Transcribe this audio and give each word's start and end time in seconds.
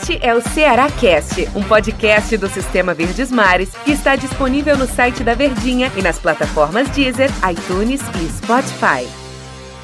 Este 0.00 0.18
é 0.26 0.34
o 0.34 0.40
Ceará 0.40 0.90
Cast, 0.90 1.46
um 1.54 1.62
podcast 1.62 2.34
do 2.38 2.48
Sistema 2.48 2.94
Verdes 2.94 3.30
Mares 3.30 3.74
que 3.84 3.92
está 3.92 4.16
disponível 4.16 4.74
no 4.74 4.86
site 4.86 5.22
da 5.22 5.34
Verdinha 5.34 5.92
e 5.94 6.00
nas 6.00 6.18
plataformas 6.18 6.88
Deezer, 6.88 7.28
iTunes 7.50 8.00
e 8.00 8.32
Spotify. 8.32 9.06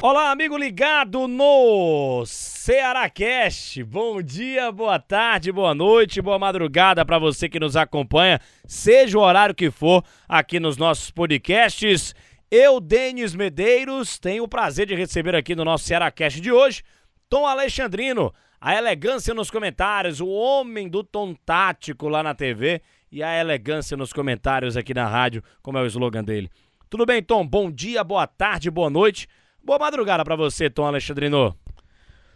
Olá, 0.01 0.31
amigo 0.31 0.57
ligado 0.57 1.27
no 1.27 2.23
Ceará 2.25 3.07
Cast. 3.11 3.83
Bom 3.83 4.19
dia, 4.19 4.71
boa 4.71 4.97
tarde, 4.97 5.51
boa 5.51 5.75
noite, 5.75 6.19
boa 6.19 6.39
madrugada 6.39 7.05
para 7.05 7.19
você 7.19 7.47
que 7.47 7.59
nos 7.59 7.75
acompanha, 7.75 8.41
seja 8.65 9.19
o 9.19 9.21
horário 9.21 9.53
que 9.53 9.69
for, 9.69 10.03
aqui 10.27 10.59
nos 10.59 10.77
nossos 10.77 11.11
podcasts. 11.11 12.15
Eu, 12.49 12.79
Denis 12.79 13.35
Medeiros, 13.35 14.17
tenho 14.17 14.45
o 14.45 14.47
prazer 14.47 14.87
de 14.87 14.95
receber 14.95 15.35
aqui 15.35 15.55
no 15.55 15.63
nosso 15.63 15.85
Ceará 15.85 16.09
Cast 16.09 16.41
de 16.41 16.51
hoje 16.51 16.81
Tom 17.29 17.45
Alexandrino, 17.45 18.33
a 18.59 18.75
elegância 18.75 19.33
nos 19.33 19.51
comentários, 19.51 20.19
o 20.19 20.27
homem 20.27 20.89
do 20.89 21.03
tom 21.03 21.33
tático 21.33 22.07
lá 22.07 22.23
na 22.23 22.33
TV 22.33 22.81
e 23.11 23.21
a 23.21 23.39
elegância 23.39 23.95
nos 23.95 24.11
comentários 24.11 24.75
aqui 24.75 24.93
na 24.93 25.07
rádio, 25.07 25.43
como 25.61 25.77
é 25.77 25.81
o 25.81 25.85
slogan 25.85 26.23
dele. 26.23 26.49
Tudo 26.89 27.05
bem, 27.05 27.21
Tom? 27.21 27.45
Bom 27.45 27.71
dia, 27.71 28.03
boa 28.03 28.25
tarde, 28.25 28.71
boa 28.71 28.89
noite, 28.89 29.27
boa 29.63 29.77
madrugada 29.77 30.23
para 30.23 30.35
você, 30.35 30.69
Tom 30.69 30.85
Alexandrino. 30.85 31.55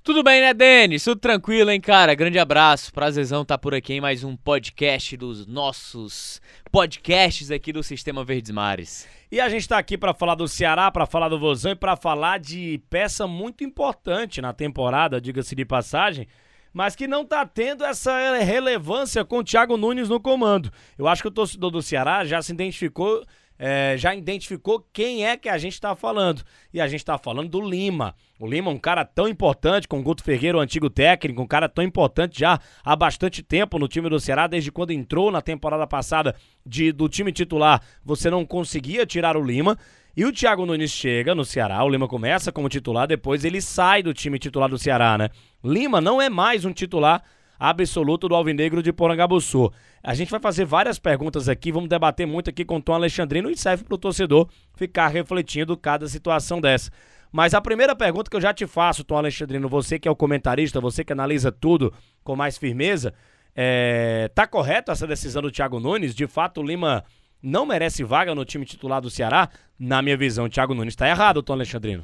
Tudo 0.04 0.23
bem, 0.23 0.41
né, 0.41 0.52
Denis? 0.52 1.04
Tudo 1.04 1.22
tranquilo, 1.22 1.70
hein, 1.70 1.80
cara? 1.80 2.16
Grande 2.16 2.40
abraço. 2.40 2.91
Prazerzão 2.91 3.46
tá 3.46 3.55
por 3.55 3.76
aqui 3.76 3.94
em 3.94 4.02
mais 4.02 4.24
um 4.24 4.36
podcast 4.36 5.16
dos 5.16 5.46
nossos 5.46 6.41
podcasts 6.72 7.52
aqui 7.52 7.72
do 7.72 7.84
Sistema 7.84 8.26
Verdes 8.26 8.50
Mares. 8.50 9.08
E 9.32 9.40
a 9.40 9.48
gente 9.48 9.62
está 9.62 9.77
aqui 9.77 10.00
para 10.00 10.12
falar 10.12 10.34
do 10.34 10.48
Ceará, 10.48 10.90
para 10.90 11.05
falar 11.05 11.30
do 11.30 11.40
Vozão 11.40 11.74
e 11.74 11.76
para 11.76 11.96
falar 11.96 12.40
de 12.40 12.82
peça 12.90 13.27
muito 13.27 13.64
importante 13.64 14.41
na 14.41 14.54
temporada, 14.54 15.22
diga-se 15.22 15.54
de 15.54 15.66
passagem, 15.66 16.27
mas 16.74 16.96
que 16.96 17.08
não 17.08 17.22
está 17.22 17.46
tendo 17.46 17.86
essa 17.86 18.40
relevância 18.40 19.24
com 19.24 19.38
o 19.38 19.44
Thiago 19.44 19.77
Nunes 19.77 20.10
no 20.10 20.20
comando. 20.20 20.71
Eu 20.98 21.08
acho 21.08 21.21
que 21.21 21.27
o 21.27 21.32
torcedor 21.32 21.70
do 21.70 21.84
Ceará 21.84 22.26
já 22.26 22.41
se 22.41 22.52
identificou 22.52 23.24
é, 23.63 23.95
já 23.95 24.15
identificou 24.15 24.84
quem 24.91 25.23
é 25.23 25.37
que 25.37 25.48
a 25.48 25.55
gente 25.55 25.73
está 25.73 25.95
falando. 25.95 26.41
E 26.73 26.81
a 26.81 26.87
gente 26.87 27.01
está 27.01 27.15
falando 27.20 27.48
do 27.48 27.62
Lima. 27.62 28.15
O 28.40 28.48
Lima, 28.48 28.71
um 28.71 28.77
cara 28.79 29.05
tão 29.05 29.27
importante, 29.27 29.87
com 29.87 29.99
o 29.99 30.01
Guto 30.01 30.23
Ferreira, 30.23 30.57
o 30.57 30.62
antigo 30.62 30.90
técnico, 30.90 31.43
um 31.43 31.48
cara 31.48 31.70
tão 31.70 31.84
importante 31.84 32.40
já 32.40 32.59
há 32.84 32.95
bastante 32.95 33.43
tempo 33.43 33.77
no 33.77 33.87
time 33.87 34.09
do 34.09 34.20
Ceará, 34.20 34.48
desde 34.48 34.71
quando 34.71 34.90
entrou 34.90 35.31
na 35.31 35.43
temporada 35.43 35.85
passada 35.85 36.35
de, 36.65 36.91
do 36.91 37.07
time 37.07 37.31
titular, 37.31 37.84
você 38.03 38.31
não 38.31 38.43
conseguia 38.43 39.05
tirar 39.05 39.37
o 39.37 39.45
Lima. 39.45 39.77
E 40.18 40.25
o 40.25 40.34
Thiago 40.34 40.65
Nunes 40.65 40.90
chega 40.90 41.35
no 41.35 41.46
Ceará, 41.46 41.84
o 41.84 41.90
Lima 41.90 42.07
começa 42.07 42.51
como 42.51 42.68
titular, 42.68 43.07
depois 43.07 43.46
ele 43.46 43.62
sai 43.62 44.01
do 44.01 44.12
time 44.12 44.40
titular 44.40 44.70
do 44.70 44.79
Ceará, 44.79 45.20
né? 45.20 45.29
Lima 45.63 46.01
não 46.01 46.20
é 46.20 46.31
mais 46.31 46.65
um 46.65 46.73
titular 46.73 47.23
absoluto 47.62 48.27
do 48.27 48.34
Alvinegro 48.34 48.81
de 48.81 48.91
Porangabuçu. 48.91 49.71
A 50.01 50.15
gente 50.15 50.31
vai 50.31 50.40
fazer 50.40 50.65
várias 50.65 50.98
perguntas 50.98 51.48
aqui, 51.48 51.71
vamos 51.71 51.87
debater 51.87 52.26
muito 52.26 52.49
aqui 52.49 52.65
com 52.65 52.77
o 52.77 52.81
Tom 52.81 52.93
Alexandrino 52.93 53.51
e 53.51 53.55
serve 53.55 53.84
para 53.84 53.93
o 53.93 53.99
torcedor 53.99 54.49
ficar 54.73 55.09
refletindo 55.09 55.77
cada 55.77 56.07
situação 56.07 56.59
dessa. 56.59 56.90
Mas 57.31 57.53
a 57.53 57.62
primeira 57.62 57.95
pergunta 57.95 58.31
que 58.31 58.35
eu 58.35 58.41
já 58.41 58.51
te 58.51 58.65
faço, 58.65 59.03
Tom 59.03 59.15
Alexandrino, 59.15 59.70
você 59.70 59.99
que 59.99 60.07
é 60.07 60.12
o 60.12 60.15
comentarista, 60.15 60.81
você 60.81 61.05
que 61.05 61.13
analisa 61.13 61.51
tudo 61.51 61.93
com 62.23 62.35
mais 62.35 62.57
firmeza, 62.57 63.13
é... 63.55 64.28
tá 64.34 64.47
correto 64.47 64.91
essa 64.91 65.06
decisão 65.06 65.44
do 65.44 65.51
Thiago 65.51 65.79
Nunes? 65.79 66.16
De 66.16 66.25
fato, 66.25 66.62
o 66.62 66.63
Lima 66.63 67.03
não 67.44 67.63
merece 67.63 68.03
vaga 68.03 68.34
no 68.34 68.44
time 68.44 68.66
titular 68.66 69.00
do 69.00 69.09
Ceará? 69.12 69.50
Na 69.78 70.01
minha 70.01 70.18
visão, 70.18 70.46
o 70.46 70.50
Thiago 70.50 70.73
Nunes 70.73 70.94
está 70.94 71.07
errado, 71.07 71.44
Tom 71.44 71.53
Alexandrino. 71.53 72.03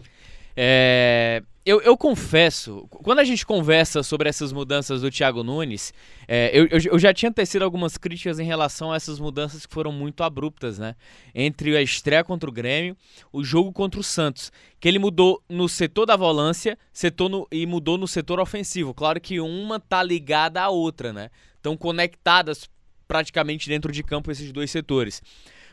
É, 0.60 1.44
eu, 1.64 1.80
eu, 1.82 1.96
confesso, 1.96 2.88
quando 2.90 3.20
a 3.20 3.24
gente 3.24 3.46
conversa 3.46 4.02
sobre 4.02 4.28
essas 4.28 4.52
mudanças 4.52 5.02
do 5.02 5.12
Thiago 5.12 5.44
Nunes, 5.44 5.94
é, 6.28 6.50
eu, 6.52 6.66
eu, 6.66 6.98
já 6.98 7.14
tinha 7.14 7.32
tecido 7.32 7.62
algumas 7.62 7.96
críticas 7.96 8.40
em 8.40 8.46
relação 8.46 8.92
a 8.92 8.96
essas 8.96 9.20
mudanças 9.20 9.68
que 9.68 9.74
foram 9.74 9.92
muito 9.92 10.24
abruptas, 10.24 10.80
né? 10.80 10.96
Entre 11.36 11.78
a 11.78 11.82
estreia 11.82 12.24
contra 12.24 12.50
o 12.50 12.54
Grêmio, 12.54 12.98
o 13.32 13.44
jogo 13.44 13.72
contra 13.72 14.00
o 14.00 14.04
Santos, 14.04 14.52
que 14.80 14.88
ele 14.88 14.98
mudou 14.98 15.44
no 15.48 15.70
setor 15.70 16.08
da 16.08 16.16
volância 16.16 16.76
setor 16.92 17.30
no, 17.30 17.48
e 17.52 17.68
mudou 17.68 18.00
no 18.00 18.08
setor 18.08 18.40
ofensivo. 18.40 18.96
Claro 18.96 19.22
que 19.22 19.40
uma 19.40 19.80
tá 19.80 20.02
ligada 20.02 20.60
à 20.60 20.70
outra, 20.70 21.14
né? 21.14 21.30
Estão 21.58 21.78
conectadas 21.78 22.68
praticamente 23.08 23.70
dentro 23.70 23.92
de 23.92 24.02
campo 24.04 24.32
esses 24.32 24.52
dois 24.52 24.72
setores. 24.72 25.22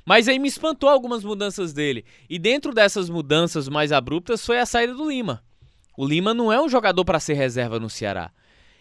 Mas 0.04 0.28
aí 0.28 0.38
me 0.38 0.48
espantou 0.48 0.88
algumas 0.88 1.24
mudanças 1.24 1.72
dele. 1.72 2.04
E 2.28 2.38
dentro 2.38 2.72
dessas 2.72 3.08
mudanças 3.08 3.68
mais 3.68 3.90
abruptas 3.90 4.44
foi 4.44 4.58
a 4.58 4.66
saída 4.66 4.94
do 4.94 5.08
Lima. 5.08 5.42
O 5.96 6.06
Lima 6.06 6.34
não 6.34 6.52
é 6.52 6.60
um 6.60 6.68
jogador 6.68 7.04
para 7.04 7.20
ser 7.20 7.34
reserva 7.34 7.80
no 7.80 7.88
Ceará. 7.88 8.30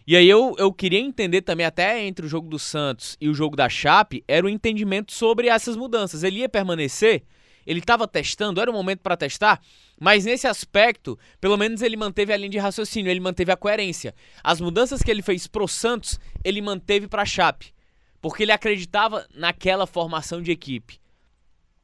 E 0.06 0.17
aí 0.17 0.28
eu, 0.28 0.53
eu 0.57 0.73
queria 0.73 1.00
entender 1.00 1.41
também, 1.41 1.66
até 1.66 2.03
entre 2.03 2.25
o 2.25 2.29
jogo 2.29 2.50
do 2.50 2.59
Santos 2.59 3.16
e 3.22 3.29
o 3.29 3.34
jogo 3.34 3.56
da 3.56 3.69
Chape, 3.69 4.23
era 4.28 4.45
o 4.45 4.50
entendimento 4.50 5.13
sobre 5.13 5.47
essas 5.47 5.78
mudanças. 5.78 6.23
Ele 6.23 6.39
ia 6.39 6.50
permanecer? 6.50 7.23
Ele 7.66 7.79
estava 7.79 8.05
testando? 8.05 8.59
Era 8.59 8.69
o 8.69 8.73
momento 8.73 9.00
para 9.00 9.16
testar? 9.16 9.61
Mas 9.97 10.25
nesse 10.25 10.45
aspecto, 10.45 11.17
pelo 11.40 11.55
menos 11.55 11.81
ele 11.81 11.95
manteve 11.95 12.34
a 12.34 12.38
linha 12.38 12.50
de 12.50 12.57
raciocínio, 12.57 13.09
ele 13.09 13.22
manteve 13.22 13.53
a 13.53 13.55
coerência. 13.55 14.13
As 14.44 14.59
mudanças 14.59 15.01
que 15.01 15.09
ele 15.09 15.22
fez 15.22 15.47
pro 15.47 15.69
Santos, 15.69 16.19
ele 16.44 16.61
manteve 16.61 17.07
para 17.07 17.22
a 17.22 17.25
Chape. 17.25 17.73
Porque 18.22 18.44
ele 18.44 18.51
acreditava 18.51 19.25
naquela 19.34 19.88
formação 19.88 20.41
de 20.41 20.51
equipe. 20.51 21.03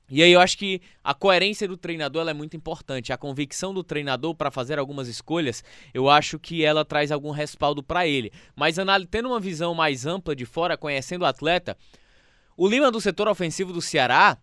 E 0.09 0.23
aí 0.23 0.31
eu 0.31 0.39
acho 0.39 0.57
que 0.57 0.81
a 1.03 1.13
coerência 1.13 1.67
do 1.67 1.77
treinador 1.77 2.27
é 2.27 2.33
muito 2.33 2.57
importante. 2.57 3.13
A 3.13 3.17
convicção 3.17 3.73
do 3.73 3.83
treinador 3.83 4.33
para 4.33 4.49
fazer 4.49 4.79
algumas 4.79 5.07
escolhas, 5.07 5.63
eu 5.93 6.09
acho 6.09 6.39
que 6.39 6.63
ela 6.63 6.83
traz 6.83 7.11
algum 7.11 7.31
respaldo 7.31 7.83
para 7.83 8.07
ele. 8.07 8.31
Mas 8.55 8.77
tendo 9.09 9.29
uma 9.29 9.39
visão 9.39 9.73
mais 9.75 10.05
ampla 10.05 10.35
de 10.35 10.45
fora, 10.45 10.77
conhecendo 10.77 11.21
o 11.21 11.25
atleta, 11.25 11.77
o 12.57 12.67
Lima 12.67 12.91
do 12.91 12.99
setor 12.99 13.27
ofensivo 13.27 13.71
do 13.71 13.81
Ceará, 13.81 14.37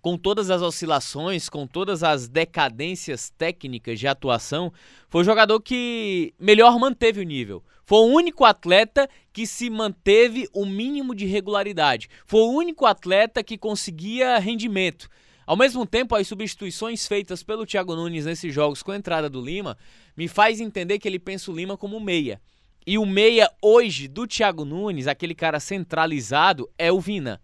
com 0.00 0.18
todas 0.18 0.50
as 0.50 0.60
oscilações, 0.60 1.48
com 1.48 1.66
todas 1.66 2.02
as 2.02 2.28
decadências 2.28 3.30
técnicas 3.30 3.98
de 3.98 4.08
atuação, 4.08 4.72
foi 5.08 5.22
o 5.22 5.24
jogador 5.24 5.60
que 5.60 6.34
melhor 6.38 6.78
manteve 6.78 7.20
o 7.20 7.24
nível. 7.24 7.64
Foi 7.92 7.98
o 7.98 8.14
único 8.14 8.46
atleta 8.46 9.06
que 9.34 9.46
se 9.46 9.68
manteve 9.68 10.48
o 10.54 10.64
mínimo 10.64 11.14
de 11.14 11.26
regularidade. 11.26 12.08
Foi 12.24 12.40
o 12.40 12.50
único 12.50 12.86
atleta 12.86 13.44
que 13.44 13.58
conseguia 13.58 14.38
rendimento. 14.38 15.10
Ao 15.44 15.58
mesmo 15.58 15.84
tempo, 15.84 16.14
as 16.14 16.26
substituições 16.26 17.06
feitas 17.06 17.42
pelo 17.42 17.66
Thiago 17.66 17.94
Nunes 17.94 18.24
nesses 18.24 18.54
jogos 18.54 18.82
com 18.82 18.92
a 18.92 18.96
entrada 18.96 19.28
do 19.28 19.44
Lima 19.44 19.76
me 20.16 20.26
faz 20.26 20.58
entender 20.58 20.98
que 20.98 21.06
ele 21.06 21.18
pensa 21.18 21.50
o 21.50 21.54
Lima 21.54 21.76
como 21.76 22.00
meia. 22.00 22.40
E 22.86 22.96
o 22.96 23.04
meia 23.04 23.50
hoje 23.60 24.08
do 24.08 24.26
Thiago 24.26 24.64
Nunes, 24.64 25.06
aquele 25.06 25.34
cara 25.34 25.60
centralizado, 25.60 26.70
é 26.78 26.90
o 26.90 26.98
Vina. 26.98 27.42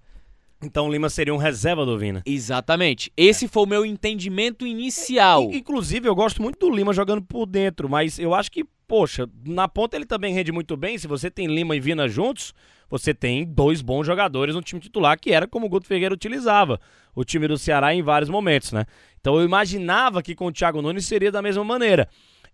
Então 0.63 0.89
o 0.89 0.91
Lima 0.91 1.11
seria 1.11 1.35
um 1.35 1.37
reserva 1.37 1.85
do 1.85 1.99
Vina. 1.99 2.23
Exatamente. 2.25 3.13
Esse 3.15 3.45
é. 3.45 3.49
foi 3.49 3.65
o 3.65 3.67
meu 3.67 3.85
entendimento 3.85 4.67
inicial. 4.67 5.53
Inclusive, 5.53 6.09
eu 6.09 6.15
gosto 6.15 6.41
muito 6.41 6.59
do 6.59 6.75
Lima 6.75 6.95
jogando 6.95 7.21
por 7.21 7.45
dentro, 7.45 7.87
mas 7.87 8.19
eu 8.19 8.35
acho 8.35 8.51
que, 8.51 8.65
poxa, 8.89 9.29
na 9.45 9.69
ponta 9.69 9.95
ele 9.95 10.07
também 10.07 10.33
rende 10.33 10.51
muito 10.51 10.77
bem. 10.77 10.97
Se 10.97 11.07
você 11.07 11.31
tem 11.31 11.47
Lima 11.47 11.77
e 11.77 11.81
Vina 11.81 12.09
juntos, 12.09 12.55
você 12.89 13.13
tem 13.13 13.45
dois 13.45 13.83
bons 13.83 14.07
jogadores 14.07 14.55
no 14.55 14.63
time 14.63 14.81
titular, 14.81 15.21
que 15.21 15.31
era 15.31 15.47
como 15.47 15.67
o 15.67 15.69
Guto 15.69 15.87
Ferreira 15.87 16.15
utilizava 16.15 16.81
o 17.15 17.23
time 17.23 17.47
do 17.47 17.59
Ceará 17.59 17.95
em 17.95 18.03
vários 18.03 18.31
momentos, 18.31 18.73
né? 18.73 18.87
Então 19.21 19.37
eu 19.37 19.45
imaginava 19.45 20.23
que 20.23 20.35
com 20.35 20.47
o 20.47 20.53
Thiago 20.53 20.81
Nunes 20.81 21.05
seria 21.05 21.31
da 21.31 21.43
mesma 21.43 21.63
maneira. 21.63 22.09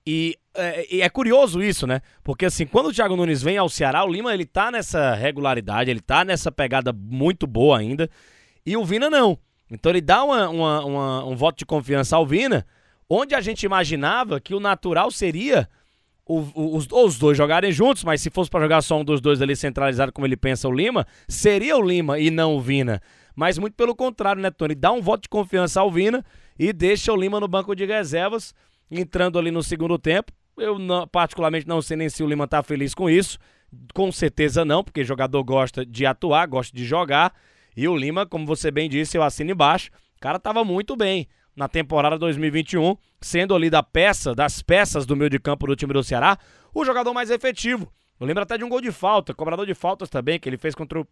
E 0.07 0.37
é, 0.55 0.99
é, 1.01 1.09
curioso 1.09 1.63
isso, 1.63 1.87
né? 1.87 2.01
Porque 2.23 2.45
assim, 2.45 2.67
quando 2.67 2.87
o 2.87 2.93
Thiago 2.93 3.17
Nunes 3.17 3.41
vem 3.41 3.57
ao 3.57 3.69
Ceará, 3.69 4.05
o 4.05 4.13
Lima 4.13 4.35
ele 4.35 4.45
tá 4.45 4.71
nessa 4.71 5.15
regularidade, 5.15 5.91
ele 5.91 6.01
tá 6.01 6.25
nessa 6.25 6.51
pegada 6.51 6.93
muito 6.93 7.47
boa 7.47 7.79
ainda. 7.79 8.11
E 8.67 8.77
o 8.77 8.85
Vina 8.85 9.09
não. 9.09 9.39
Então 9.71 9.91
ele 9.91 10.01
dá 10.01 10.25
uma, 10.25 10.49
uma, 10.49 10.85
uma, 10.85 11.25
um 11.25 11.37
voto 11.37 11.59
de 11.59 11.65
confiança 11.65 12.17
ao 12.17 12.27
Vina, 12.27 12.67
onde 13.09 13.35
a 13.35 13.41
gente 13.41 13.65
imaginava 13.65 14.41
que 14.41 14.55
o 14.55 14.61
natural 14.61 15.11
seria 15.11 15.69
o, 16.27 16.41
o, 16.55 16.77
os, 16.77 16.89
os 16.91 17.19
dois 17.19 17.37
jogarem 17.37 17.71
juntos, 17.71 18.03
mas 18.03 18.21
se 18.21 18.31
fosse 18.31 18.51
para 18.51 18.61
jogar 18.61 18.83
só 18.83 18.99
um 18.99 19.05
dos 19.05 19.21
dois 19.21 19.43
ali 19.43 19.55
centralizado, 19.55 20.13
como 20.13 20.27
ele 20.27 20.37
pensa 20.37 20.69
o 20.69 20.73
Lima, 20.73 21.07
seria 21.29 21.77
o 21.77 21.83
Lima 21.83 22.19
e 22.19 22.31
não 22.31 22.57
o 22.57 22.61
Vina. 22.61 23.01
Mas 23.37 23.59
muito 23.59 23.75
pelo 23.75 23.95
contrário, 23.95 24.41
né, 24.41 24.51
Tony? 24.51 24.75
Dá 24.75 24.93
um 24.93 25.03
voto 25.03 25.23
de 25.23 25.29
confiança 25.29 25.81
ao 25.81 25.91
Vina 25.91 26.25
e 26.59 26.73
deixa 26.73 27.13
o 27.13 27.17
Lima 27.17 27.41
no 27.41 27.49
banco 27.49 27.75
de 27.75 27.85
reservas 27.85 28.55
entrando 28.91 29.39
ali 29.39 29.51
no 29.51 29.63
segundo 29.63 29.99
tempo. 29.99 30.33
Eu 30.57 30.79
não, 30.79 31.07
particularmente 31.07 31.67
não 31.67 31.83
sei 31.83 31.97
nem 31.97 32.09
se 32.09 32.23
o 32.23 32.29
Lima 32.29 32.47
tá 32.47 32.63
feliz 32.63 32.95
com 32.95 33.11
isso. 33.11 33.39
Com 33.93 34.13
certeza 34.13 34.65
não, 34.65 34.85
porque 34.85 35.03
jogador 35.03 35.43
gosta 35.43 35.85
de 35.85 36.07
atuar, 36.07 36.47
gosta 36.47 36.75
de 36.77 36.85
jogar. 36.85 37.35
E 37.77 37.89
o 37.89 37.97
Lima, 37.97 38.25
como 38.25 38.47
você 38.47 38.71
bem 38.71 38.89
disse, 38.89 39.17
eu 39.17 39.23
assino 39.23 39.51
embaixo. 39.51 39.91
O 40.17 40.21
cara 40.21 40.39
tava 40.39 40.65
muito 40.65 40.97
bem 40.97 41.27
na 41.57 41.69
temporada 41.69 42.19
2021, 42.19 42.97
sendo 43.21 43.55
ali 43.55 43.71
da 43.71 43.83
peça, 43.83 44.35
das 44.35 44.63
peças 44.63 45.07
do 45.07 45.17
meio 45.17 45.31
de 45.31 45.39
campo 45.39 45.67
do 45.67 45.77
time 45.77 45.93
do 45.93 46.03
Ceará, 46.03 46.39
o 46.75 46.85
jogador 46.85 47.15
mais 47.15 47.31
efetivo. 47.31 47.93
Eu 48.19 48.27
lembro 48.27 48.43
até 48.43 48.59
de 48.59 48.65
um 48.65 48.69
gol 48.69 48.81
de 48.81 48.91
falta, 48.91 49.35
cobrador 49.35 49.67
de 49.67 49.75
faltas 49.75 50.09
também, 50.09 50.39
que 50.39 50.49
ele 50.49 50.57
fez 50.57 50.75
contra 50.75 51.01
o, 51.01 51.07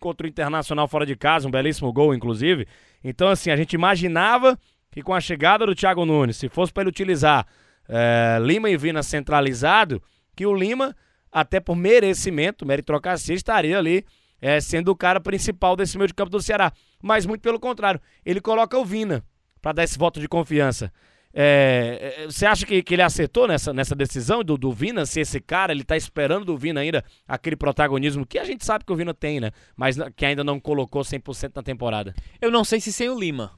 contra 0.00 0.26
o 0.26 0.28
Internacional 0.28 0.88
fora 0.88 1.04
de 1.04 1.16
casa, 1.16 1.46
um 1.46 1.50
belíssimo 1.50 1.92
gol, 1.92 2.14
inclusive. 2.14 2.66
Então, 3.02 3.28
assim, 3.28 3.50
a 3.50 3.56
gente 3.56 3.74
imaginava 3.74 4.58
que 4.90 5.02
com 5.02 5.14
a 5.14 5.20
chegada 5.20 5.66
do 5.66 5.74
Thiago 5.74 6.04
Nunes, 6.04 6.36
se 6.36 6.48
fosse 6.48 6.72
para 6.72 6.82
ele 6.82 6.90
utilizar 6.90 7.46
é, 7.88 8.38
Lima 8.40 8.70
e 8.70 8.76
Vina 8.76 9.02
centralizado, 9.02 10.02
que 10.34 10.46
o 10.46 10.54
Lima 10.54 10.94
até 11.30 11.58
por 11.58 11.74
merecimento, 11.74 12.66
meritocracia, 12.66 13.34
estaria 13.34 13.78
ali 13.78 14.04
é, 14.40 14.60
sendo 14.60 14.90
o 14.90 14.96
cara 14.96 15.18
principal 15.18 15.74
desse 15.74 15.96
meio 15.96 16.08
de 16.08 16.14
campo 16.14 16.30
do 16.30 16.42
Ceará. 16.42 16.72
Mas 17.02 17.24
muito 17.24 17.40
pelo 17.40 17.58
contrário, 17.58 18.00
ele 18.24 18.40
coloca 18.40 18.76
o 18.76 18.84
Vina 18.84 19.24
para 19.62 19.72
dar 19.72 19.84
esse 19.84 19.96
voto 19.96 20.20
de 20.20 20.28
confiança. 20.28 20.92
É, 21.34 22.16
é, 22.18 22.26
você 22.26 22.44
acha 22.44 22.66
que, 22.66 22.82
que, 22.82 22.94
ele 22.94 23.00
acertou 23.00 23.48
nessa, 23.48 23.72
nessa 23.72 23.94
decisão 23.94 24.44
do, 24.44 24.58
do 24.58 24.70
Vina 24.70 25.06
ser 25.06 25.20
esse 25.20 25.40
cara? 25.40 25.72
Ele 25.72 25.84
tá 25.84 25.96
esperando 25.96 26.44
do 26.44 26.58
Vina 26.58 26.80
ainda 26.80 27.02
aquele 27.26 27.56
protagonismo 27.56 28.26
que 28.26 28.38
a 28.38 28.44
gente 28.44 28.66
sabe 28.66 28.84
que 28.84 28.92
o 28.92 28.96
Vina 28.96 29.14
tem, 29.14 29.40
né? 29.40 29.50
Mas 29.74 29.96
que 30.14 30.26
ainda 30.26 30.44
não 30.44 30.60
colocou 30.60 31.00
100% 31.00 31.52
na 31.56 31.62
temporada. 31.62 32.14
Eu 32.38 32.50
não 32.50 32.64
sei 32.64 32.80
se 32.80 32.92
sem 32.92 33.08
o 33.08 33.18
Lima. 33.18 33.52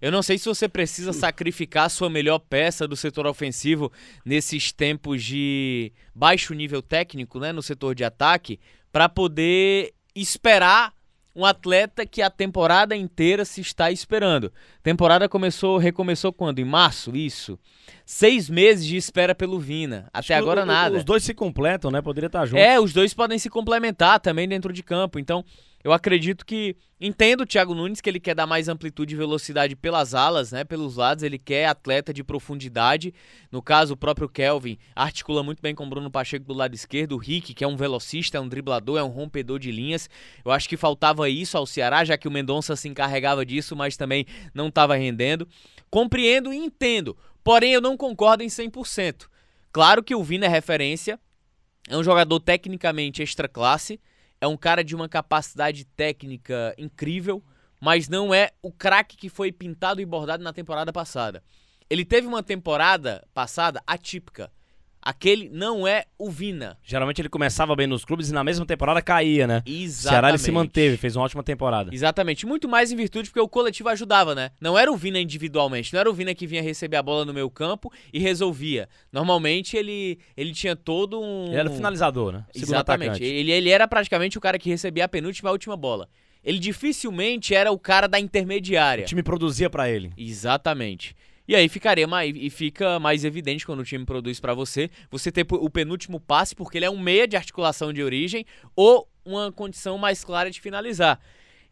Eu 0.00 0.10
não 0.10 0.22
sei 0.22 0.38
se 0.38 0.46
você 0.46 0.66
precisa 0.66 1.12
sacrificar 1.12 1.84
a 1.84 1.90
sua 1.90 2.08
melhor 2.08 2.38
peça 2.38 2.88
do 2.88 2.96
setor 2.96 3.26
ofensivo 3.26 3.92
nesses 4.24 4.72
tempos 4.72 5.22
de 5.22 5.92
baixo 6.14 6.54
nível 6.54 6.80
técnico, 6.80 7.38
né, 7.38 7.52
no 7.52 7.62
setor 7.62 7.94
de 7.94 8.02
ataque, 8.02 8.58
para 8.90 9.10
poder 9.10 9.92
esperar 10.14 10.94
um 11.40 11.44
atleta 11.44 12.04
que 12.04 12.20
a 12.20 12.28
temporada 12.28 12.94
inteira 12.94 13.44
se 13.44 13.60
está 13.60 13.90
esperando. 13.90 14.52
Temporada 14.82 15.28
começou, 15.28 15.78
recomeçou 15.78 16.32
quando? 16.32 16.58
Em 16.58 16.64
março, 16.64 17.16
isso. 17.16 17.58
Seis 18.04 18.50
meses 18.50 18.84
de 18.86 18.96
espera 18.96 19.34
pelo 19.34 19.58
Vina. 19.58 20.08
Até 20.12 20.34
Acho 20.34 20.42
agora 20.42 20.62
o, 20.62 20.66
nada. 20.66 20.98
Os 20.98 21.04
dois 21.04 21.24
se 21.24 21.32
completam, 21.32 21.90
né? 21.90 22.02
Poderia 22.02 22.26
estar 22.26 22.44
junto. 22.44 22.58
É, 22.58 22.78
os 22.78 22.92
dois 22.92 23.14
podem 23.14 23.38
se 23.38 23.48
complementar 23.48 24.20
também 24.20 24.46
dentro 24.46 24.72
de 24.72 24.82
campo. 24.82 25.18
Então, 25.18 25.44
eu 25.82 25.92
acredito 25.92 26.44
que. 26.44 26.76
Entendo 27.02 27.40
o 27.40 27.46
Thiago 27.46 27.74
Nunes 27.74 28.02
que 28.02 28.10
ele 28.10 28.20
quer 28.20 28.34
dar 28.34 28.46
mais 28.46 28.68
amplitude 28.68 29.14
e 29.14 29.16
velocidade 29.16 29.74
pelas 29.74 30.14
alas, 30.14 30.52
né? 30.52 30.64
Pelos 30.64 30.96
lados. 30.96 31.24
Ele 31.24 31.38
quer 31.38 31.64
atleta 31.64 32.12
de 32.12 32.22
profundidade. 32.22 33.14
No 33.50 33.62
caso, 33.62 33.94
o 33.94 33.96
próprio 33.96 34.28
Kelvin 34.28 34.76
articula 34.94 35.42
muito 35.42 35.62
bem 35.62 35.74
com 35.74 35.86
o 35.86 35.88
Bruno 35.88 36.10
Pacheco 36.10 36.44
do 36.44 36.52
lado 36.52 36.74
esquerdo. 36.74 37.12
O 37.12 37.16
Rick, 37.16 37.54
que 37.54 37.64
é 37.64 37.66
um 37.66 37.74
velocista, 37.74 38.36
é 38.36 38.40
um 38.40 38.48
driblador, 38.48 38.98
é 38.98 39.02
um 39.02 39.08
rompedor 39.08 39.58
de 39.58 39.72
linhas. 39.72 40.10
Eu 40.44 40.52
acho 40.52 40.68
que 40.68 40.76
faltava 40.76 41.30
isso 41.30 41.56
ao 41.56 41.64
Ceará, 41.64 42.04
já 42.04 42.18
que 42.18 42.28
o 42.28 42.30
Mendonça 42.30 42.76
se 42.76 42.86
encarregava 42.86 43.46
disso, 43.46 43.74
mas 43.74 43.96
também 43.96 44.26
não 44.52 44.68
estava 44.68 44.94
rendendo. 44.94 45.48
Compreendo 45.88 46.52
e 46.52 46.58
entendo. 46.58 47.16
Porém, 47.42 47.72
eu 47.72 47.80
não 47.80 47.96
concordo 47.96 48.42
em 48.42 48.48
100%. 48.48 49.26
Claro 49.72 50.04
que 50.04 50.14
o 50.14 50.22
Vina 50.22 50.44
é 50.44 50.50
referência. 50.50 51.18
É 51.88 51.96
um 51.96 52.04
jogador 52.04 52.38
tecnicamente 52.40 53.22
extra 53.22 53.48
classe 53.48 53.98
é 54.40 54.46
um 54.46 54.56
cara 54.56 54.82
de 54.82 54.94
uma 54.94 55.08
capacidade 55.08 55.84
técnica 55.84 56.74
incrível, 56.78 57.42
mas 57.80 58.08
não 58.08 58.32
é 58.32 58.50
o 58.62 58.72
craque 58.72 59.16
que 59.16 59.28
foi 59.28 59.52
pintado 59.52 60.00
e 60.00 60.06
bordado 60.06 60.42
na 60.42 60.52
temporada 60.52 60.92
passada. 60.92 61.42
Ele 61.88 62.04
teve 62.04 62.26
uma 62.26 62.42
temporada 62.42 63.26
passada 63.34 63.82
atípica. 63.86 64.50
Aquele 65.02 65.48
não 65.48 65.86
é 65.86 66.04
o 66.18 66.30
Vina. 66.30 66.76
Geralmente 66.84 67.20
ele 67.20 67.28
começava 67.28 67.74
bem 67.74 67.86
nos 67.86 68.04
clubes 68.04 68.28
e 68.28 68.34
na 68.34 68.44
mesma 68.44 68.66
temporada 68.66 69.00
caía, 69.00 69.46
né? 69.46 69.62
Exatamente. 69.64 69.92
Ceará 69.92 70.28
ele 70.28 70.38
se 70.38 70.50
manteve, 70.50 70.96
fez 70.98 71.16
uma 71.16 71.24
ótima 71.24 71.42
temporada. 71.42 71.94
Exatamente. 71.94 72.44
Muito 72.44 72.68
mais 72.68 72.92
em 72.92 72.96
virtude 72.96 73.30
porque 73.30 73.40
o 73.40 73.48
coletivo 73.48 73.88
ajudava, 73.88 74.34
né? 74.34 74.50
Não 74.60 74.78
era 74.78 74.92
o 74.92 74.96
Vina 74.96 75.18
individualmente, 75.18 75.92
não 75.92 76.00
era 76.00 76.10
o 76.10 76.12
Vina 76.12 76.34
que 76.34 76.46
vinha 76.46 76.62
receber 76.62 76.98
a 76.98 77.02
bola 77.02 77.24
no 77.24 77.32
meio 77.32 77.48
campo 77.48 77.90
e 78.12 78.18
resolvia. 78.18 78.88
Normalmente 79.10 79.76
ele, 79.76 80.18
ele 80.36 80.52
tinha 80.52 80.76
todo 80.76 81.20
um. 81.20 81.46
Ele 81.46 81.56
era 81.56 81.70
o 81.70 81.74
finalizador, 81.74 82.32
né? 82.32 82.44
Segundo 82.52 82.74
Exatamente. 82.74 83.24
Ele, 83.24 83.50
ele 83.50 83.70
era 83.70 83.88
praticamente 83.88 84.36
o 84.36 84.40
cara 84.40 84.58
que 84.58 84.68
recebia 84.68 85.06
a 85.06 85.08
penúltima 85.08 85.48
e 85.48 85.50
a 85.50 85.52
última 85.52 85.76
bola. 85.76 86.08
Ele 86.42 86.58
dificilmente 86.58 87.54
era 87.54 87.70
o 87.70 87.78
cara 87.78 88.06
da 88.06 88.18
intermediária. 88.18 89.04
O 89.04 89.06
time 89.06 89.22
produzia 89.22 89.68
para 89.68 89.90
ele. 89.90 90.12
Exatamente. 90.16 91.14
E 91.50 91.56
aí 91.56 91.68
ficaria 91.68 92.06
mais, 92.06 92.32
e 92.32 92.48
fica 92.48 93.00
mais 93.00 93.24
evidente 93.24 93.66
quando 93.66 93.80
o 93.80 93.84
time 93.84 94.04
produz 94.04 94.38
para 94.38 94.54
você, 94.54 94.88
você 95.10 95.32
ter 95.32 95.44
o 95.50 95.68
penúltimo 95.68 96.20
passe, 96.20 96.54
porque 96.54 96.78
ele 96.78 96.84
é 96.84 96.90
um 96.90 96.96
meia 96.96 97.26
de 97.26 97.36
articulação 97.36 97.92
de 97.92 98.04
origem, 98.04 98.46
ou 98.76 99.08
uma 99.24 99.50
condição 99.50 99.98
mais 99.98 100.22
clara 100.22 100.48
de 100.48 100.60
finalizar. 100.60 101.18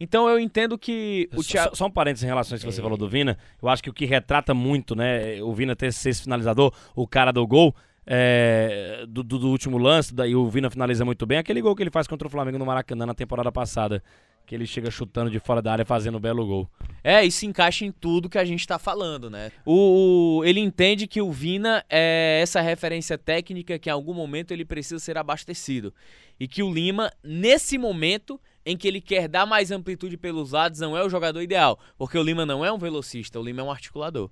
Então 0.01 0.29
eu 0.29 0.41
entendo 0.41 0.77
que 0.77 1.29
o 1.33 1.45
Thiago... 1.45 1.69
só, 1.71 1.77
só, 1.77 1.87
um 1.87 1.93
parênteses 1.93 2.25
em 2.25 2.27
relação 2.27 2.55
a 2.55 2.57
isso 2.57 2.67
que 2.67 2.73
você 2.73 2.81
é... 2.81 2.83
falou 2.83 2.99
do 2.99 3.09
Vina. 3.09 3.39
Eu 3.63 3.69
acho 3.69 3.81
que 3.81 3.89
o 3.89 3.93
que 3.93 4.05
retrata 4.05 4.53
muito, 4.53 4.97
né, 4.97 5.41
o 5.45 5.55
Vina 5.55 5.77
ter 5.77 5.87
esse 5.87 6.13
finalizador, 6.13 6.75
o 6.97 7.07
cara 7.07 7.31
do 7.31 7.47
gol, 7.47 7.73
é, 8.05 9.05
do, 9.07 9.23
do, 9.23 9.39
do, 9.39 9.49
último 9.49 9.79
lance, 9.79 10.13
daí 10.13 10.35
o 10.35 10.49
Vina 10.49 10.69
finaliza 10.69 11.05
muito 11.05 11.25
bem. 11.25 11.39
Aquele 11.39 11.63
gol 11.63 11.77
que 11.77 11.85
ele 11.85 11.91
faz 11.93 12.09
contra 12.09 12.27
o 12.27 12.31
Flamengo 12.31 12.59
no 12.59 12.67
Maracanã 12.67 13.07
na 13.07 13.15
temporada 13.15 13.53
passada 13.53 14.03
que 14.49 14.55
ele 14.55 14.67
chega 14.67 14.91
chutando 14.91 15.31
de 15.31 15.39
fora 15.39 15.61
da 15.61 15.71
área 15.71 15.85
fazendo 15.85 16.17
um 16.17 16.21
belo 16.21 16.45
gol. 16.47 16.67
É, 17.05 17.29
se 17.29 17.45
encaixa 17.45 17.85
em 17.85 17.93
tudo 17.93 18.31
que 18.31 18.39
a 18.39 18.45
gente 18.47 18.67
tá 18.67 18.79
falando, 18.79 19.29
né? 19.29 19.53
O, 19.63 20.39
o, 20.39 20.45
ele 20.45 20.59
entende 20.59 21.07
que 21.07 21.21
o 21.21 21.31
Vina 21.31 21.85
é 21.87 22.41
essa 22.43 22.63
referência 22.63 23.19
técnica 23.19 23.79
que 23.79 23.91
em 23.91 23.93
algum 23.93 24.15
momento 24.15 24.51
ele 24.51 24.65
precisa 24.65 24.99
ser 24.99 25.19
abastecido. 25.19 25.93
E 26.41 26.49
que 26.49 26.63
o 26.63 26.73
Lima, 26.73 27.13
nesse 27.23 27.77
momento 27.77 28.41
em 28.65 28.75
que 28.75 28.89
ele 28.89 29.03
quer 29.03 29.29
dar 29.29 29.45
mais 29.45 29.71
amplitude 29.71 30.17
pelos 30.17 30.53
lados, 30.53 30.81
não 30.81 30.97
é 30.97 31.05
o 31.05 31.11
jogador 31.11 31.43
ideal. 31.43 31.79
Porque 31.99 32.17
o 32.17 32.23
Lima 32.23 32.47
não 32.47 32.65
é 32.65 32.73
um 32.73 32.79
velocista, 32.79 33.39
o 33.39 33.43
Lima 33.43 33.61
é 33.61 33.65
um 33.65 33.71
articulador. 33.71 34.31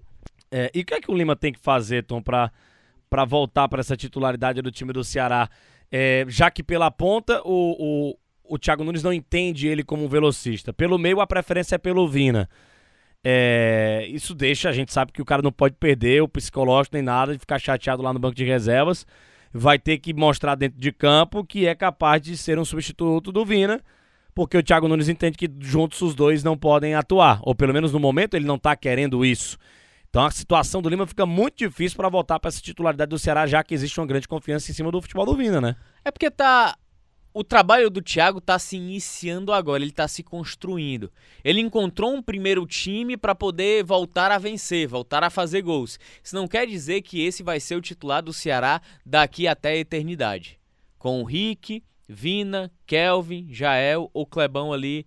É, 0.50 0.70
e 0.74 0.80
o 0.80 0.84
que 0.86 0.94
é 0.94 1.00
que 1.00 1.10
o 1.10 1.14
Lima 1.14 1.36
tem 1.36 1.52
que 1.52 1.60
fazer, 1.60 2.04
Tom, 2.04 2.22
pra 2.22 2.50
voltar 3.26 3.68
para 3.68 3.80
essa 3.80 3.98
titularidade 3.98 4.62
do 4.62 4.72
time 4.72 4.94
do 4.94 5.04
Ceará? 5.04 5.50
É, 5.92 6.24
já 6.26 6.50
que 6.50 6.62
pela 6.62 6.90
ponta 6.90 7.42
o, 7.44 7.76
o 7.78 8.18
o 8.48 8.58
Thiago 8.58 8.84
Nunes 8.84 9.02
não 9.02 9.12
entende 9.12 9.68
ele 9.68 9.82
como 9.82 10.04
um 10.04 10.08
velocista. 10.08 10.72
Pelo 10.72 10.98
meio, 10.98 11.20
a 11.20 11.26
preferência 11.26 11.74
é 11.74 11.78
pelo 11.78 12.08
Vina. 12.08 12.48
É, 13.24 14.06
isso 14.08 14.34
deixa, 14.34 14.68
a 14.68 14.72
gente 14.72 14.92
sabe 14.92 15.10
que 15.10 15.20
o 15.20 15.24
cara 15.24 15.42
não 15.42 15.50
pode 15.50 15.74
perder 15.74 16.22
o 16.22 16.28
psicológico 16.28 16.94
nem 16.94 17.02
nada 17.02 17.32
de 17.32 17.38
ficar 17.38 17.58
chateado 17.58 18.02
lá 18.02 18.12
no 18.12 18.18
banco 18.18 18.36
de 18.36 18.44
reservas. 18.44 19.06
Vai 19.52 19.78
ter 19.78 19.98
que 19.98 20.14
mostrar 20.14 20.54
dentro 20.54 20.78
de 20.78 20.92
campo 20.92 21.44
que 21.44 21.66
é 21.66 21.74
capaz 21.74 22.22
de 22.22 22.36
ser 22.36 22.58
um 22.58 22.64
substituto 22.64 23.32
do 23.32 23.44
Vina, 23.44 23.80
porque 24.34 24.56
o 24.56 24.62
Thiago 24.62 24.86
Nunes 24.86 25.08
entende 25.08 25.36
que 25.36 25.50
juntos 25.60 26.00
os 26.02 26.14
dois 26.14 26.44
não 26.44 26.56
podem 26.56 26.94
atuar, 26.94 27.40
ou 27.42 27.54
pelo 27.54 27.72
menos 27.72 27.92
no 27.92 27.98
momento 27.98 28.34
ele 28.34 28.46
não 28.46 28.56
está 28.56 28.76
querendo 28.76 29.24
isso. 29.24 29.58
Então 30.08 30.24
a 30.24 30.30
situação 30.30 30.80
do 30.80 30.88
Lima 30.88 31.06
fica 31.06 31.26
muito 31.26 31.58
difícil 31.58 31.96
para 31.96 32.08
voltar 32.08 32.38
para 32.38 32.48
essa 32.48 32.60
titularidade 32.60 33.08
do 33.08 33.18
Ceará, 33.18 33.46
já 33.46 33.64
que 33.64 33.74
existe 33.74 33.98
uma 33.98 34.06
grande 34.06 34.28
confiança 34.28 34.70
em 34.70 34.74
cima 34.74 34.92
do 34.92 35.02
futebol 35.02 35.26
do 35.26 35.36
Vina, 35.36 35.60
né? 35.60 35.74
É 36.04 36.10
porque 36.10 36.30
tá 36.30 36.76
o 37.38 37.44
trabalho 37.44 37.90
do 37.90 38.00
Thiago 38.00 38.38
está 38.38 38.58
se 38.58 38.78
iniciando 38.78 39.52
agora, 39.52 39.82
ele 39.82 39.90
está 39.90 40.08
se 40.08 40.22
construindo. 40.22 41.12
Ele 41.44 41.60
encontrou 41.60 42.14
um 42.14 42.22
primeiro 42.22 42.64
time 42.64 43.14
para 43.14 43.34
poder 43.34 43.84
voltar 43.84 44.32
a 44.32 44.38
vencer, 44.38 44.88
voltar 44.88 45.22
a 45.22 45.28
fazer 45.28 45.60
gols. 45.60 45.98
Isso 46.24 46.34
não 46.34 46.48
quer 46.48 46.66
dizer 46.66 47.02
que 47.02 47.22
esse 47.22 47.42
vai 47.42 47.60
ser 47.60 47.76
o 47.76 47.82
titular 47.82 48.22
do 48.22 48.32
Ceará 48.32 48.80
daqui 49.04 49.46
até 49.46 49.72
a 49.72 49.76
eternidade. 49.76 50.58
Com 50.98 51.20
o 51.20 51.24
Rick, 51.24 51.84
Vina, 52.08 52.72
Kelvin, 52.86 53.48
Jael 53.52 54.10
ou 54.14 54.24
Clebão 54.24 54.72
ali, 54.72 55.06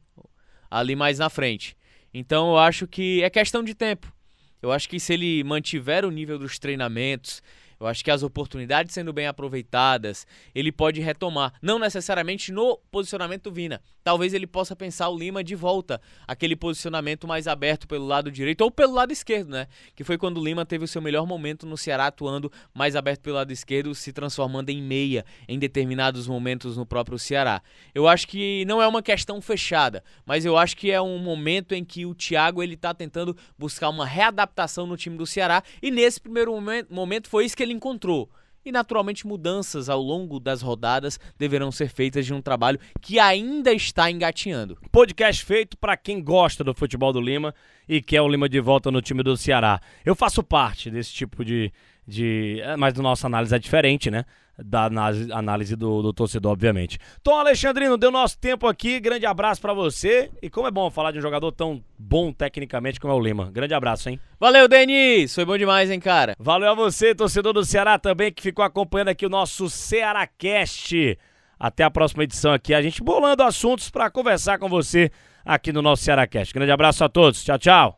ali 0.69 0.95
mais 0.95 1.17
na 1.17 1.31
frente. 1.31 1.75
Então 2.13 2.51
eu 2.51 2.59
acho 2.59 2.85
que 2.85 3.23
é 3.23 3.29
questão 3.31 3.63
de 3.63 3.73
tempo. 3.73 4.13
Eu 4.61 4.71
acho 4.71 4.87
que 4.87 4.99
se 4.99 5.13
ele 5.13 5.43
mantiver 5.43 6.05
o 6.05 6.11
nível 6.11 6.37
dos 6.37 6.59
treinamentos, 6.59 7.41
eu 7.79 7.87
acho 7.87 8.03
que 8.03 8.11
as 8.11 8.23
oportunidades 8.23 8.93
sendo 8.93 9.13
bem 9.13 9.27
aproveitadas, 9.27 10.27
ele 10.53 10.71
pode 10.71 10.99
retomar. 10.99 11.53
Não 11.61 11.79
necessariamente 11.79 12.51
no 12.51 12.77
posicionamento 12.91 13.43
do 13.43 13.53
Vina. 13.53 13.81
Talvez 14.03 14.33
ele 14.33 14.45
possa 14.45 14.75
pensar 14.75 15.07
o 15.07 15.17
Lima 15.17 15.43
de 15.43 15.55
volta, 15.55 16.01
aquele 16.27 16.55
posicionamento 16.55 17.25
mais 17.25 17.47
aberto 17.47 17.87
pelo 17.87 18.05
lado 18.05 18.29
direito 18.29 18.61
ou 18.61 18.69
pelo 18.69 18.93
lado 18.93 19.13
esquerdo, 19.13 19.49
né? 19.49 19.67
Que 19.95 20.03
foi 20.03 20.17
quando 20.17 20.39
o 20.39 20.43
Lima 20.43 20.65
teve 20.65 20.83
o 20.83 20.87
seu 20.87 21.01
melhor 21.01 21.25
momento 21.25 21.65
no 21.65 21.77
Ceará, 21.77 22.07
atuando 22.07 22.51
mais 22.73 22.95
aberto 22.97 23.21
pelo 23.21 23.37
lado 23.37 23.53
esquerdo, 23.53 23.95
se 23.95 24.11
transformando 24.11 24.69
em 24.69 24.81
meia 24.81 25.23
em 25.47 25.57
determinados 25.57 26.27
momentos 26.27 26.75
no 26.75 26.85
próprio 26.85 27.17
Ceará. 27.17 27.61
Eu 27.95 28.07
acho 28.07 28.27
que 28.27 28.65
não 28.65 28.81
é 28.81 28.87
uma 28.87 29.01
questão 29.01 29.41
fechada, 29.41 30.03
mas 30.25 30.43
eu 30.43 30.57
acho 30.57 30.75
que 30.75 30.91
é 30.91 31.01
um 31.01 31.17
momento 31.17 31.73
em 31.73 31.85
que 31.85 32.05
o 32.05 32.13
Thiago 32.13 32.61
ele 32.61 32.75
tá 32.75 32.93
tentando 32.93 33.35
buscar 33.57 33.87
uma 33.87 34.05
readaptação 34.05 34.85
no 34.85 34.97
time 34.97 35.17
do 35.17 35.25
Ceará 35.25 35.63
e 35.81 35.89
nesse 35.89 36.19
primeiro 36.19 36.53
momento 36.89 37.29
foi 37.29 37.45
isso 37.45 37.55
que 37.55 37.63
ele 37.63 37.69
ele 37.69 37.73
encontrou. 37.75 38.29
E 38.65 38.71
naturalmente 38.71 39.25
mudanças 39.25 39.89
ao 39.89 40.01
longo 40.01 40.39
das 40.39 40.61
rodadas 40.61 41.19
deverão 41.37 41.71
ser 41.71 41.89
feitas 41.89 42.25
de 42.25 42.33
um 42.33 42.41
trabalho 42.41 42.79
que 43.01 43.19
ainda 43.19 43.71
está 43.73 44.11
engatinhando. 44.11 44.77
Podcast 44.91 45.43
feito 45.45 45.77
para 45.77 45.95
quem 45.95 46.21
gosta 46.21 46.63
do 46.63 46.73
futebol 46.73 47.13
do 47.13 47.21
Lima 47.21 47.53
e 47.87 48.01
quer 48.01 48.21
o 48.21 48.27
Lima 48.27 48.49
de 48.49 48.59
volta 48.59 48.91
no 48.91 49.01
time 49.01 49.23
do 49.23 49.37
Ceará. 49.37 49.79
Eu 50.05 50.13
faço 50.13 50.43
parte 50.43 50.91
desse 50.91 51.13
tipo 51.13 51.45
de, 51.45 51.71
de. 52.07 52.59
É, 52.61 52.75
mas 52.75 52.99
a 52.99 53.01
nossa 53.03 53.27
análise 53.27 53.55
é 53.55 53.59
diferente, 53.59 54.11
né? 54.11 54.25
Da 54.63 54.85
análise, 54.85 55.75
do, 55.75 56.01
do, 56.01 56.13
torcedor, 56.13 56.51
obviamente. 56.51 56.99
Tom 57.23 57.37
Alexandrino, 57.37 57.97
deu 57.97 58.11
nosso 58.11 58.37
tempo 58.37 58.67
aqui. 58.67 58.99
Grande 58.99 59.25
abraço 59.25 59.61
para 59.61 59.73
você. 59.73 60.29
E 60.41 60.49
como 60.49 60.67
é 60.67 60.71
bom 60.71 60.89
falar 60.89 61.11
de 61.11 61.19
um 61.19 61.21
jogador 61.21 61.51
tão 61.51 61.83
bom 61.97 62.31
tecnicamente 62.31 62.99
como 62.99 63.13
é 63.13 63.15
o 63.15 63.19
Lima. 63.19 63.49
Grande 63.51 63.73
abraço, 63.73 64.09
hein? 64.09 64.19
Valeu, 64.39 64.67
Denis! 64.67 65.33
Foi 65.33 65.45
bom 65.45 65.57
demais, 65.57 65.89
hein, 65.89 65.99
cara? 65.99 66.35
Valeu 66.39 66.71
a 66.71 66.73
você, 66.73 67.13
torcedor 67.15 67.53
do 67.53 67.63
Ceará 67.63 67.97
também, 67.97 68.31
que 68.31 68.41
ficou 68.41 68.63
acompanhando 68.63 69.09
aqui 69.09 69.25
o 69.25 69.29
nosso 69.29 69.69
Cearacast. 69.69 71.17
Até 71.59 71.83
a 71.83 71.91
próxima 71.91 72.23
edição 72.23 72.53
aqui. 72.53 72.73
A 72.73 72.81
gente 72.81 73.03
bolando 73.03 73.43
assuntos 73.43 73.89
para 73.89 74.09
conversar 74.09 74.57
com 74.57 74.69
você 74.69 75.11
aqui 75.45 75.71
no 75.71 75.81
nosso 75.81 76.03
Cearacast. 76.03 76.53
Grande 76.53 76.71
abraço 76.71 77.03
a 77.03 77.09
todos. 77.09 77.43
Tchau, 77.43 77.57
tchau. 77.57 77.97